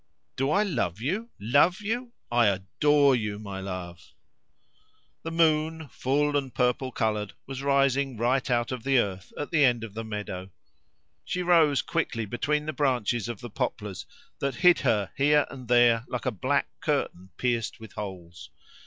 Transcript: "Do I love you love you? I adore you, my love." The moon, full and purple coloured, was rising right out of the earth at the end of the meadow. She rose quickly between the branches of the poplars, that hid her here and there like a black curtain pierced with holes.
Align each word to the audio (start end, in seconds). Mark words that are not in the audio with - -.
"Do 0.35 0.49
I 0.49 0.63
love 0.63 0.99
you 0.99 1.29
love 1.39 1.79
you? 1.79 2.11
I 2.31 2.47
adore 2.47 3.15
you, 3.15 3.37
my 3.37 3.59
love." 3.61 4.13
The 5.21 5.29
moon, 5.29 5.89
full 5.89 6.35
and 6.35 6.51
purple 6.51 6.91
coloured, 6.91 7.33
was 7.45 7.61
rising 7.61 8.17
right 8.17 8.49
out 8.49 8.71
of 8.71 8.81
the 8.83 8.97
earth 8.97 9.31
at 9.37 9.51
the 9.51 9.63
end 9.63 9.83
of 9.83 9.93
the 9.93 10.03
meadow. 10.03 10.49
She 11.23 11.43
rose 11.43 11.83
quickly 11.83 12.25
between 12.25 12.65
the 12.65 12.73
branches 12.73 13.29
of 13.29 13.41
the 13.41 13.51
poplars, 13.51 14.07
that 14.39 14.55
hid 14.55 14.79
her 14.79 15.11
here 15.15 15.45
and 15.51 15.67
there 15.67 16.05
like 16.07 16.25
a 16.25 16.31
black 16.31 16.67
curtain 16.79 17.29
pierced 17.37 17.79
with 17.79 17.93
holes. 17.93 18.49